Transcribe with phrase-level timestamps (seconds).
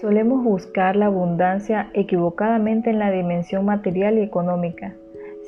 [0.00, 4.94] Solemos buscar la abundancia equivocadamente en la dimensión material y económica.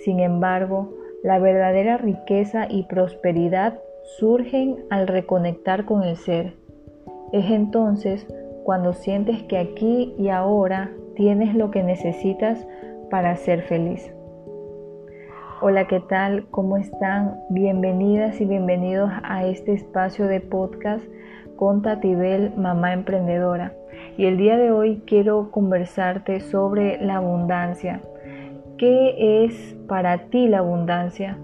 [0.04, 0.92] Sin embargo,
[1.22, 3.80] la verdadera riqueza y prosperidad
[4.19, 6.53] surgen al reconectar con el ser.
[7.33, 8.26] Es entonces
[8.65, 12.66] cuando sientes que aquí y ahora tienes lo que necesitas
[13.08, 14.12] para ser feliz.
[15.62, 16.46] Hola, ¿qué tal?
[16.50, 17.38] ¿Cómo están?
[17.48, 21.05] Bienvenidas y bienvenidos a este espacio de podcast
[21.62, 23.72] con Tatibel, mamá emprendedora
[24.18, 28.00] y el día de hoy quiero conversarte sobre la abundancia.
[28.78, 31.38] ¿Qué es para ti la abundancia?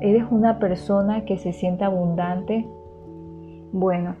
[0.00, 2.64] ¿Eres una persona que se siente abundante?
[3.72, 4.14] Bueno,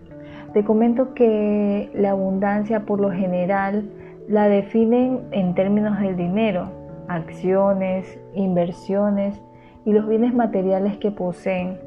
[0.52, 3.88] te comento que la abundancia por lo general
[4.26, 6.72] la definen en términos del dinero,
[7.06, 9.40] acciones, inversiones
[9.84, 11.85] y los bienes materiales que poseen.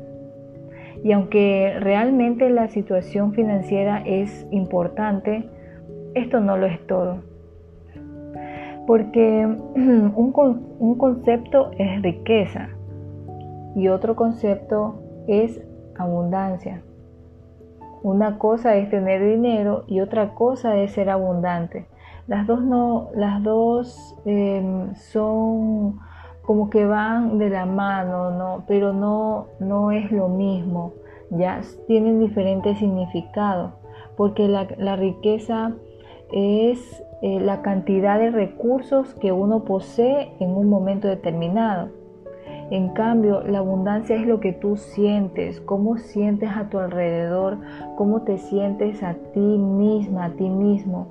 [1.04, 5.50] Y aunque realmente la situación financiera es importante,
[6.14, 7.24] esto no lo es todo.
[8.86, 12.70] Porque un, concepto es riqueza
[13.76, 15.62] y otro concepto es
[15.98, 16.82] abundancia.
[18.02, 21.86] Una cosa es tener dinero y otra cosa es ser abundante.
[22.28, 26.00] Las dos no, las dos em, son
[26.50, 28.64] como que van de la mano, ¿no?
[28.66, 30.94] pero no, no es lo mismo.
[31.30, 33.74] Ya tienen diferentes significados,
[34.18, 35.74] porque la, riqueza
[36.32, 41.90] es eh, la cantidad de recursos que uno posee en un momento determinado.
[42.72, 47.60] En cambio, la abundancia es lo que tú sientes, cómo sientes a tu alrededor,
[47.96, 51.10] cómo te sientes a ti misma, a ti mismo.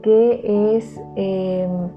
[0.00, 1.90] ¿Qué es em,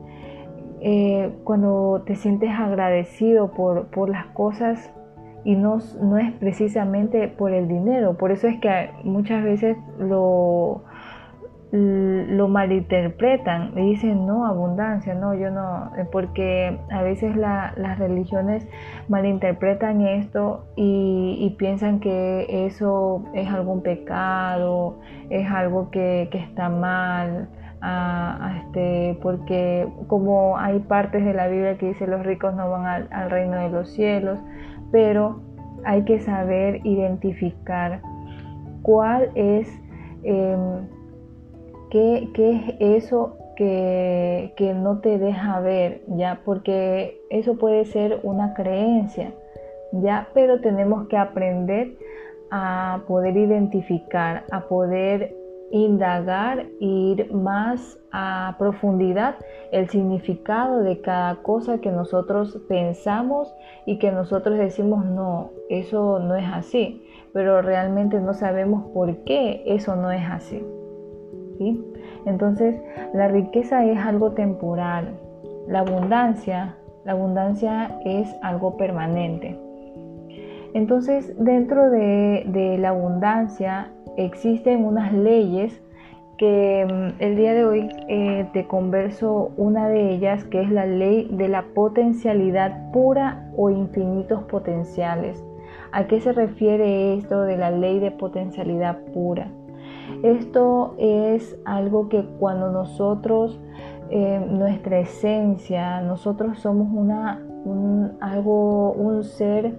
[0.82, 4.92] eh, cuando te sientes agradecido por, por las cosas
[5.44, 8.18] y no, no, es precisamente por el dinero?
[8.18, 10.84] Por eso es que muchas veces lo
[11.72, 18.68] lo malinterpretan y dicen no abundancia no yo no eh, porque a veces las religiones
[19.10, 25.00] malinterpretan esto y, piensan que eso es algún pecado
[25.30, 27.50] es algo que, está mal
[28.58, 33.30] este, porque como hay partes de la Biblia que dice los ricos no van al,
[33.30, 34.40] reino de los cielos
[34.92, 35.42] pero
[35.84, 38.02] hay que saber identificar
[38.82, 39.70] cuál es
[40.24, 40.88] em,
[41.90, 46.02] ¿Qué, es eso que, no te deja ver?
[46.08, 46.42] ¿Ya?
[46.44, 49.34] Porque eso puede ser una creencia,
[49.94, 50.28] ¿ya?
[50.34, 51.94] Pero tenemos que aprender
[52.52, 55.34] a poder identificar, a poder
[55.76, 59.36] indagar ir más a profundidad
[59.74, 63.54] el significado de cada cosa que nosotros pensamos
[63.86, 67.04] y que nosotros decimos no, eso no es así,
[67.34, 70.66] pero realmente no sabemos por qué eso no es así.
[72.26, 72.76] Entonces,
[73.14, 75.20] la riqueza es algo temporal.
[75.68, 79.60] La abundancia, la abundancia es algo permanente.
[80.74, 85.82] Entonces, dentro de, la abundancia existen unas leyes
[86.38, 90.86] que mm, el día de hoy eh, te converso una de ellas, que es la
[90.86, 95.44] ley de la potencialidad pura o infinitos potenciales.
[95.92, 99.50] ¿A qué se refiere esto de la ley de potencialidad pura?
[100.24, 103.60] Esto es algo que cuando nosotros,
[104.10, 109.74] eh, nuestra esencia, nosotros somos una, un, algo, un ser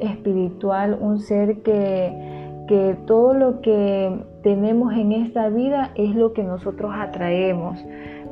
[0.00, 2.31] espiritual, un ser que,
[2.68, 7.84] que todo lo que tenemos en esta vida es lo que nosotros atraemos.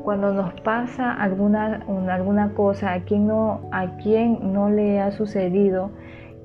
[0.02, 5.90] Cuando nos pasa alguna, alguna cosa, a quien, no, a quien no le ha sucedido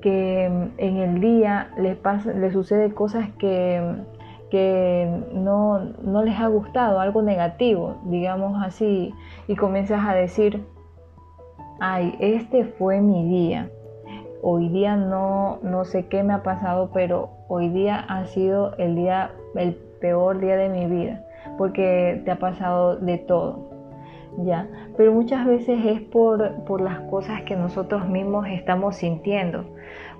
[0.02, 3.82] que en el día le, pasa, le sucede cosas que,
[4.50, 9.14] que no, no les ha gustado, algo negativo, digamos así,
[9.48, 10.64] y comienzas a decir,
[11.80, 13.70] ay, este fue mi día.
[14.48, 18.94] Hoy día no, no sé qué me ha pasado, pero hoy día ha sido el
[18.94, 21.26] día, el peor día de mi vida,
[21.58, 23.68] porque te ha pasado de todo.
[24.38, 24.68] ¿ya?
[24.96, 29.64] Pero muchas veces es por, por las cosas que nosotros mismos estamos sintiendo.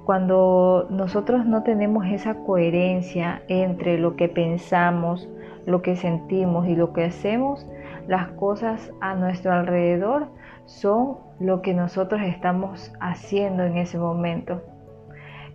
[0.05, 5.29] Cuando nosotros no tenemos esa coherencia entre lo que pensamos,
[5.67, 7.65] lo que sentimos y lo que hacemos,
[8.09, 10.27] las cosas a nuestro alrededor
[10.67, 14.63] son lo que nosotros estamos haciendo en ese momento.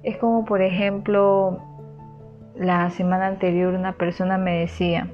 [0.04, 1.60] Es como por ejemplo,
[2.56, 5.08] la semana anterior una persona me decía,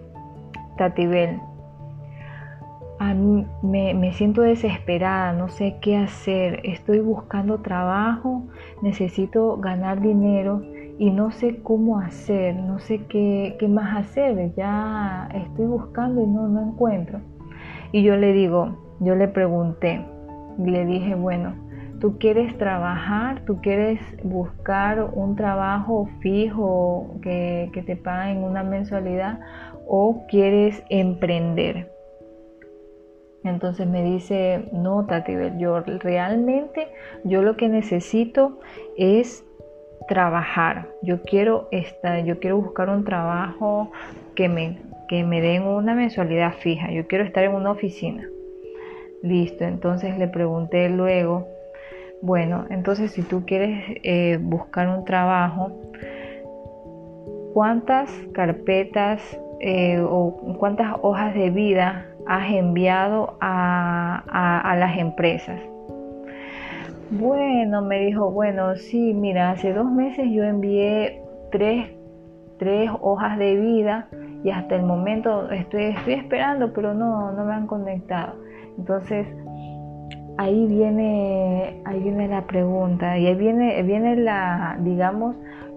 [0.78, 1.40] Tatibel,
[3.62, 8.44] me, siento desesperada, no sé qué hacer, estoy buscando trabajo,
[8.82, 10.62] necesito ganar dinero
[10.98, 16.28] y no sé cómo hacer, no sé qué, qué más hacer, ya estoy buscando y
[16.28, 17.20] no, no encuentro.
[17.92, 20.06] Y yo le digo, yo le pregunté,
[20.58, 21.56] y le dije, bueno,
[22.00, 29.40] tú quieres trabajar, tú quieres buscar un trabajo fijo que, que te paguen una mensualidad
[29.88, 31.92] o quieres emprender.
[33.44, 36.88] Entonces me dice, no, Tatibel, yo realmente,
[37.24, 38.60] yo lo que necesito
[38.98, 39.46] es
[40.08, 40.90] trabajar.
[41.02, 43.92] Yo quiero estar, yo quiero buscar un trabajo
[44.36, 46.92] que me, que me den una mensualidad fija.
[46.92, 48.28] Yo quiero estar en una oficina.
[49.28, 51.50] Listo, entonces le pregunté luego,
[52.22, 55.72] bueno, entonces si tú quieres eh, buscar un trabajo,
[57.54, 65.60] ¿cuántas carpetas eh, o cuántas hojas de vida has enviado a, las empresas?
[67.12, 71.22] Bueno, me dijo, bueno, sí, mira, hace dos meses yo envié
[71.52, 71.90] tres,
[72.60, 74.08] tres hojas de vida
[74.46, 78.47] y hasta el momento estoy, estoy esperando, pero no, no me han conectado.
[78.78, 79.28] Entonces,
[80.38, 85.36] ahí viene, ahí viene la pregunta y ahí viene, viene la, digamos,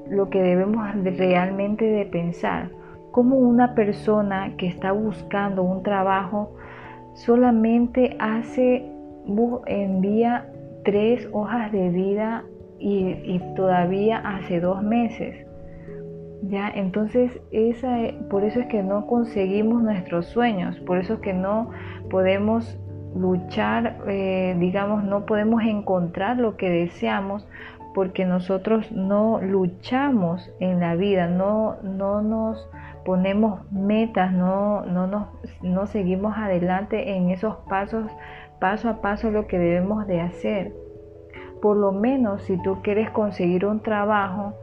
[0.08, 0.86] lo que debemos
[1.16, 2.70] realmente de pensar
[3.10, 6.52] cómo una persona que está buscando un trabajo
[7.14, 8.86] solamente hace,
[9.66, 10.46] envía
[10.84, 12.44] tres hojas de vida
[12.78, 15.46] y, todavía hace dos meses.
[16.42, 17.98] Ya, entonces esa,
[18.30, 21.70] por eso es que no conseguimos nuestros sueños, por eso es que no
[22.08, 22.78] podemos
[23.14, 27.46] luchar, eh, digamos, no podemos encontrar lo que deseamos
[27.94, 32.68] porque nosotros no luchamos en la vida, no, no nos
[33.04, 35.28] ponemos metas, no, no, nos,
[35.62, 38.10] no seguimos adelante en esos pasos,
[38.60, 40.72] paso a paso lo que debemos de hacer.
[41.60, 44.54] Por lo menos si tú quieres conseguir un trabajo,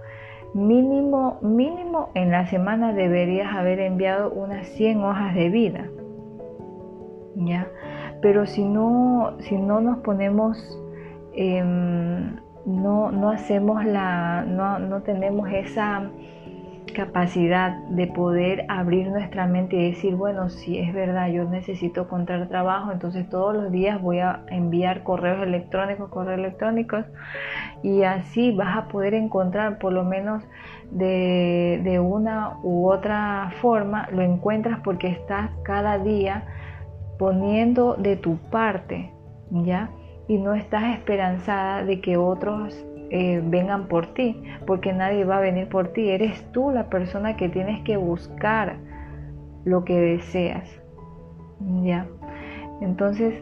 [0.54, 5.86] mínimo, mínimo en la semana deberías haber enviado unas 100 hojas de vida.
[7.36, 7.68] ¿Ya?
[8.22, 10.58] Pero si no, si no nos ponemos,
[11.34, 12.36] em,
[12.66, 16.10] no, no hacemos la, no, no tenemos esa
[16.98, 22.48] capacidad de poder abrir nuestra mente y decir, bueno, si es verdad, yo necesito encontrar
[22.48, 27.06] trabajo, entonces todos los días voy a enviar correos electrónicos, correos electrónicos,
[27.84, 30.44] y así vas a poder encontrar por lo menos
[30.90, 36.46] de, de una u otra forma, lo encuentras porque estás cada día
[37.18, 39.12] poniendo de tu parte,
[39.52, 39.92] ¿ya?
[40.28, 45.42] Y no estás esperanzada de que otros eh, vengan por ti, porque nadie va a
[45.42, 46.10] venir por ti.
[46.10, 48.78] Eres tú la persona que tienes que buscar
[49.64, 50.69] lo que deseas.
[51.84, 52.06] ¿Ya?
[52.81, 53.42] Entonces,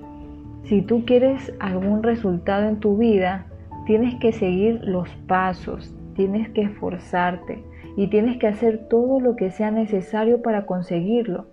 [0.64, 3.48] si tú quieres algún resultado en tu vida,
[3.86, 7.64] tienes que seguir los pasos, tienes que esforzarte
[7.98, 11.46] y tienes que hacer todo lo que sea necesario para conseguirlo.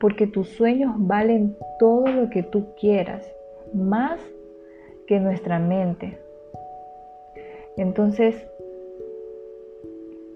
[0.00, 3.30] Porque tus sueños valen todo lo que tú quieras,
[3.72, 4.20] más
[5.06, 6.18] que nuestra mente.
[7.76, 8.46] Entonces,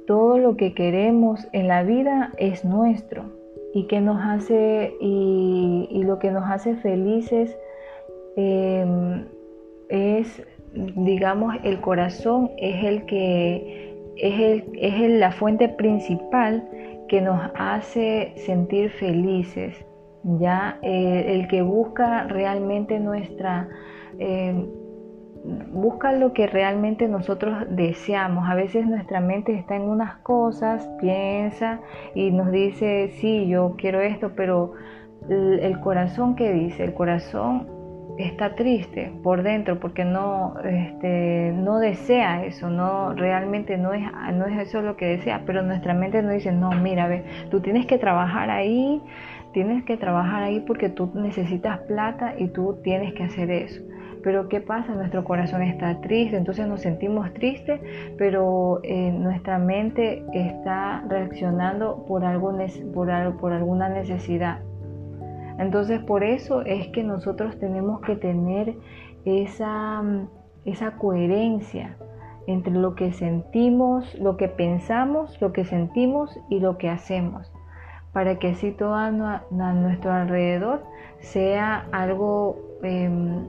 [0.06, 3.24] todo lo que queremos en la vida es nuestro
[3.72, 7.56] y que nos hace y, lo que nos hace felices
[8.36, 9.26] em,
[9.88, 10.42] es
[10.74, 16.68] digamos el corazón es el que es, es la fuente principal
[17.10, 19.84] que nos hace sentir felices
[20.22, 23.68] ya eh, el que busca realmente nuestra
[24.20, 24.68] em,
[25.72, 28.48] busca lo que realmente nosotros deseamos.
[28.48, 31.80] A veces nuestra mente está en unas cosas, piensa
[32.14, 34.74] y nos dice, sí, yo quiero esto, pero
[35.28, 37.79] el corazón que dice, el corazón
[38.18, 44.02] está triste por dentro porque no, este, no desea eso, no realmente no es,
[44.34, 47.60] no es eso lo que desea, pero nuestra mente nos dice, no, mira, ve, tú
[47.60, 49.02] tienes que trabajar ahí,
[49.52, 53.82] tienes que trabajar ahí porque tú necesitas plata y tú tienes que hacer eso.
[54.22, 54.94] Pero ¿qué pasa?
[54.94, 57.80] Nuestro corazón está triste, entonces nos sentimos tristes,
[58.18, 62.54] pero eh, nuestra mente está reaccionando por, algo,
[62.92, 64.60] por, por alguna necesidad.
[65.60, 68.76] Entonces por eso es que nosotros tenemos que tener
[69.26, 70.02] esa,
[70.64, 71.98] esa coherencia
[72.46, 77.52] entre lo que sentimos, lo que pensamos, lo que sentimos y lo que hacemos,
[78.14, 80.82] para que así todo a, nuestro alrededor
[81.18, 83.46] sea algo em,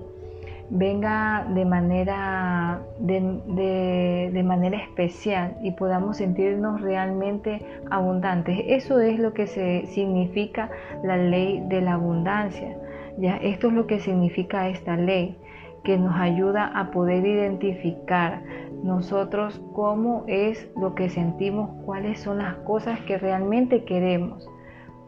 [0.72, 8.58] venga de manera, de, manera especial y podamos sentirnos realmente abundantes.
[8.68, 10.72] Eso es lo que se significa
[11.04, 12.78] la ley de la abundancia.
[13.18, 15.38] Ya, esto es lo que significa esta ley,
[15.84, 18.42] que nos ayuda a poder identificar
[18.82, 24.48] nosotros cómo es lo que sentimos, cuáles son las cosas que realmente queremos.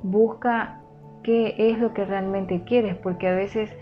[0.04, 0.82] Busca
[1.24, 3.74] qué es lo que realmente quieres, porque a veces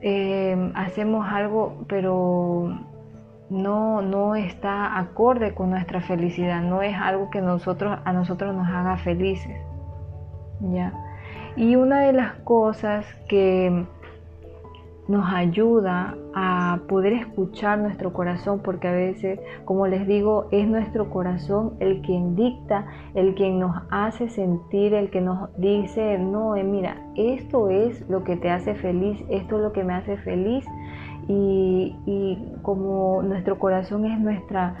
[0.00, 2.78] eh, hacemos algo, pero
[3.50, 8.68] no, no está acorde con nuestra felicidad, no es algo que nosotros, a nosotros nos
[8.68, 9.56] haga felices.
[10.60, 10.92] ¿ya?
[11.56, 13.86] Y una de las cosas que
[15.08, 21.10] nos ayuda a poder escuchar nuestro corazón, porque a veces, como les digo, es nuestro
[21.10, 26.64] corazón el quien dicta, el quien nos hace sentir, el que nos dice, no, eh,
[26.64, 30.64] mira, esto es lo que te hace feliz, esto es lo que me hace feliz,
[31.28, 34.76] y, como nuestro corazón es nuestra,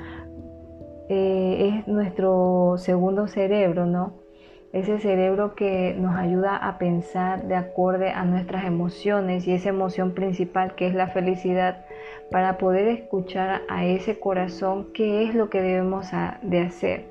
[1.08, 4.25] eh, es nuestro segundo cerebro, ¿no?
[4.72, 10.12] Ese cerebro que nos ayuda a pensar de acorde a nuestras emociones y esa emoción
[10.12, 11.84] principal que es la felicidad
[12.30, 16.08] para poder escuchar a ese corazón qué es lo que debemos
[16.42, 17.04] de hacer.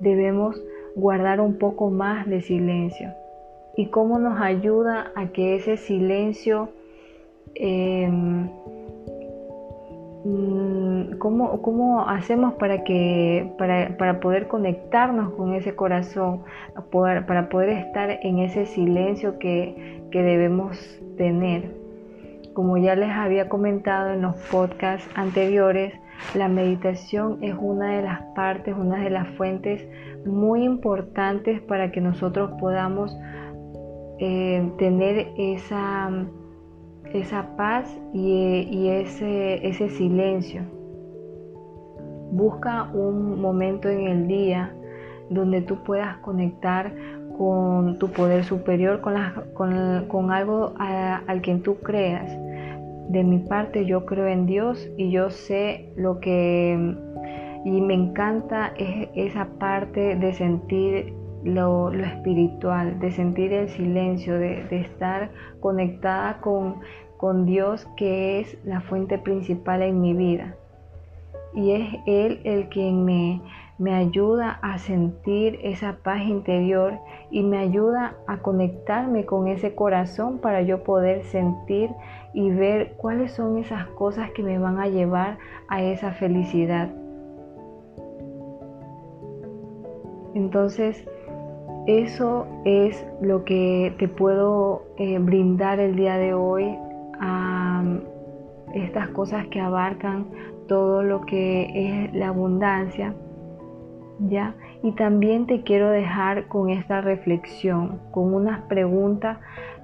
[0.00, 0.60] Debemos
[0.96, 3.14] guardar un poco más de silencio
[3.76, 6.70] y cómo nos ayuda a que ese silencio
[7.54, 8.48] em,
[11.18, 16.44] ¿Cómo, ¿Cómo, hacemos para, que, para, para, poder conectarnos con ese corazón,
[16.90, 20.78] para poder estar en ese silencio que, que debemos
[21.18, 21.76] tener?
[22.54, 25.92] Como ya les había comentado en los podcasts anteriores,
[26.34, 29.86] la meditación es una de las partes, una de las fuentes
[30.24, 33.14] muy importantes para que nosotros podamos
[34.20, 36.10] eh, tener esa
[37.14, 40.62] esa paz y, ese, ese silencio.
[42.32, 44.74] Busca un momento en el día
[45.30, 46.92] donde tú puedas conectar
[47.38, 49.14] con tu poder superior, con,
[50.08, 52.30] con, algo al quien tú creas.
[53.08, 56.96] De mi parte yo creo en Dios y yo sé lo que...
[57.64, 65.30] Y me encanta esa parte de sentir lo, espiritual, de sentir el silencio, de, estar
[65.60, 66.80] conectada con,
[67.24, 70.56] con Dios que es la fuente principal en mi vida.
[71.54, 73.40] Y es Él el quien me,
[73.78, 76.98] me ayuda a sentir esa paz interior
[77.30, 81.88] y me ayuda a conectarme con ese corazón para yo poder sentir
[82.34, 85.38] y ver cuáles son esas cosas que me van a llevar
[85.68, 86.90] a esa felicidad.
[90.34, 91.08] Entonces,
[91.86, 96.76] eso es lo que te puedo eh, brindar el día de hoy
[97.20, 97.82] a
[98.74, 100.26] estas cosas que abarcan
[100.68, 103.14] todo lo que es la abundancia.
[104.20, 104.54] ¿Ya?
[104.82, 109.38] Y también te quiero dejar con esta reflexión, con unas preguntas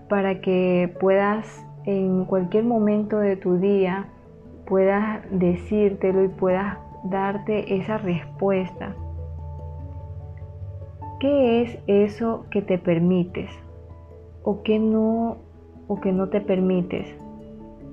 [0.08, 4.06] para que puedas en cualquier momento de tu día
[4.70, 8.94] puedas decírtelo y puedas darte esa respuesta.
[11.18, 13.50] ¿Qué es eso que te permites
[14.44, 15.38] o que no
[15.90, 17.12] o que no te permites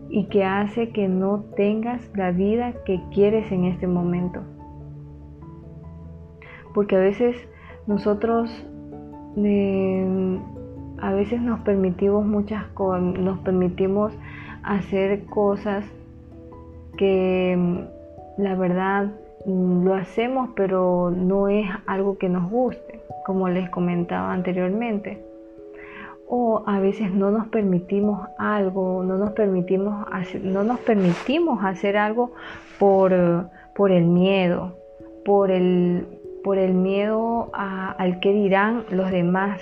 [0.07, 4.41] y que hace que no tengas la vida que quieres en este momento?
[6.75, 7.35] Porque a veces
[7.87, 8.51] nosotros
[9.37, 10.39] eh,
[10.99, 14.13] a veces nos permitimos muchas cosas, nos permitimos
[14.61, 15.83] hacer cosas
[16.97, 19.11] que mm, la verdad
[19.47, 25.26] mm, lo hacemos, pero no es algo que nos guste como les comentaba anteriormente.
[26.29, 31.95] O a veces no nos permitimos algo, no nos permitimos hacer, no nos permitimos hacer
[31.97, 32.33] algo
[32.79, 34.75] por, por el miedo,
[35.23, 36.05] por el,
[36.43, 39.61] por el miedo al que dirán los demás,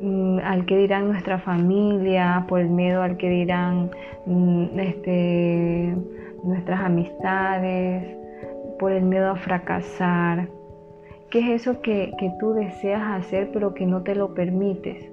[0.00, 3.90] mm, al que dirán nuestra familia, por el miedo al que dirán
[4.26, 5.96] mm, este,
[6.44, 8.16] nuestras amistades,
[8.78, 10.48] por el miedo a fracasar.
[11.30, 15.11] ¿Qué es eso que, tú deseas hacer pero que no te lo permites?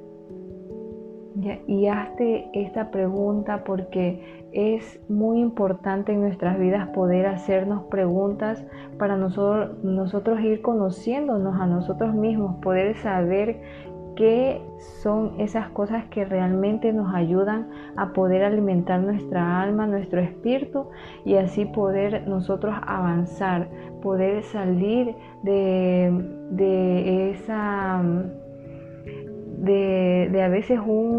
[1.68, 8.66] Y hazte esta pregunta porque es muy importante en nuestras vidas poder hacernos preguntas
[8.98, 13.62] para nosotros, nosotros ir conociéndonos a nosotros mismos, poder saber
[14.20, 14.62] qué
[15.02, 20.88] son esas cosas que realmente nos ayudan a poder alimentar nuestra alma, nuestro espíritu
[21.24, 23.70] y así poder nosotros avanzar,
[24.02, 28.04] poder salir de, esa...
[29.62, 31.18] De, a veces una,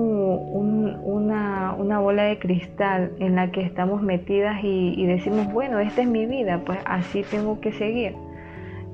[2.01, 6.27] bola de cristal en la que estamos metidas y, y decimos, bueno, esta es mi
[6.27, 8.15] vida, pues así tengo que seguir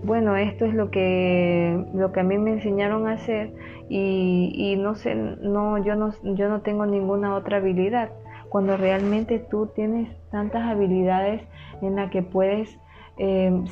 [0.06, 3.52] bueno, esto es lo que, lo que a mí me enseñaron a hacer
[3.88, 8.10] y, no sé, no, yo no, yo no tengo ninguna otra habilidad.
[8.48, 11.42] cuando realmente tú tienes tantas habilidades
[11.82, 12.78] en las que puedes
[13.18, 13.64] eh,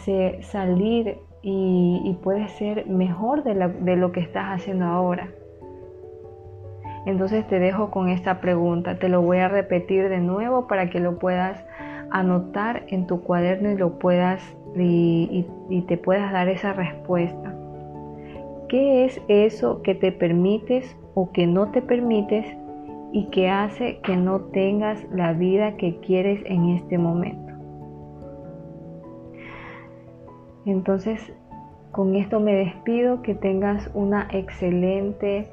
[0.42, 5.28] salir y, puedes ser mejor de, de lo que estás haciendo ahora.
[7.06, 11.00] Entonces te dejo con esta pregunta, te lo voy a repetir de nuevo para que
[11.00, 11.62] lo puedas
[12.10, 14.40] anotar en tu cuaderno y lo puedas
[14.76, 15.46] y,
[15.86, 17.54] te puedas dar esa respuesta.
[18.68, 22.46] ¿Qué es eso que te permites o que no te permites
[23.12, 27.52] y que hace que no tengas la vida que quieres en este momento?
[30.66, 31.32] Entonces,
[31.92, 35.50] con esto me despido, que tengas una excelente,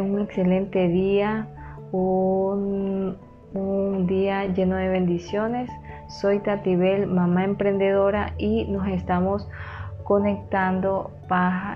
[0.00, 1.48] un excelente día,
[1.92, 3.16] un,
[3.54, 5.70] un día lleno de bendiciones.
[6.08, 9.48] Soy Tatibel, mamá emprendedora y nos estamos
[10.04, 11.10] conectando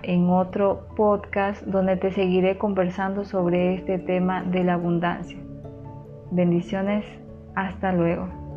[0.02, 5.38] en otro podcast donde te seguiré conversando sobre este tema de la abundancia.
[6.30, 7.04] Bendiciones,
[7.54, 8.47] hasta luego.